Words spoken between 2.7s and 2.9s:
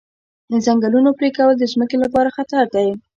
دی.